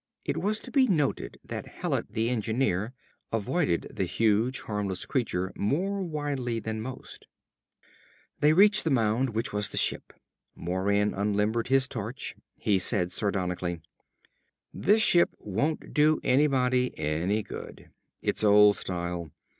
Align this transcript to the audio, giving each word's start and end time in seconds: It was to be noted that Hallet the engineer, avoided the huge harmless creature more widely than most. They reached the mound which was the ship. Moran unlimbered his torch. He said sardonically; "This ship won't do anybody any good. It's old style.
It 0.25 0.37
was 0.37 0.57
to 0.61 0.71
be 0.71 0.87
noted 0.87 1.37
that 1.45 1.67
Hallet 1.67 2.07
the 2.13 2.31
engineer, 2.31 2.91
avoided 3.31 3.85
the 3.93 4.05
huge 4.05 4.61
harmless 4.61 5.05
creature 5.05 5.53
more 5.55 6.01
widely 6.01 6.59
than 6.59 6.81
most. 6.81 7.27
They 8.39 8.51
reached 8.51 8.83
the 8.83 8.89
mound 8.89 9.29
which 9.35 9.53
was 9.53 9.69
the 9.69 9.77
ship. 9.77 10.11
Moran 10.55 11.13
unlimbered 11.13 11.67
his 11.67 11.87
torch. 11.87 12.35
He 12.57 12.79
said 12.79 13.11
sardonically; 13.11 13.83
"This 14.73 15.03
ship 15.03 15.35
won't 15.39 15.93
do 15.93 16.19
anybody 16.23 16.97
any 16.97 17.43
good. 17.43 17.91
It's 18.23 18.43
old 18.43 18.77
style. 18.77 19.31